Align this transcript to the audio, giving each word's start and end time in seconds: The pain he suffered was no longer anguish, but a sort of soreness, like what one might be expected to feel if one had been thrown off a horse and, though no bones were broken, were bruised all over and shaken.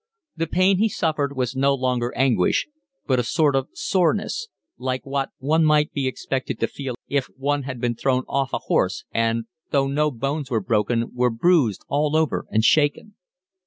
The 0.35 0.47
pain 0.47 0.79
he 0.79 0.89
suffered 0.89 1.37
was 1.37 1.55
no 1.55 1.75
longer 1.75 2.11
anguish, 2.15 2.67
but 3.05 3.19
a 3.19 3.23
sort 3.23 3.55
of 3.55 3.67
soreness, 3.75 4.47
like 4.79 5.05
what 5.05 5.29
one 5.37 5.63
might 5.63 5.93
be 5.93 6.07
expected 6.07 6.59
to 6.59 6.65
feel 6.67 6.95
if 7.07 7.27
one 7.37 7.61
had 7.69 7.79
been 7.79 7.93
thrown 7.93 8.23
off 8.27 8.51
a 8.51 8.57
horse 8.65 9.05
and, 9.11 9.45
though 9.69 9.85
no 9.85 10.09
bones 10.09 10.49
were 10.49 10.59
broken, 10.59 11.11
were 11.13 11.29
bruised 11.29 11.85
all 11.87 12.15
over 12.15 12.47
and 12.49 12.63
shaken. 12.65 13.13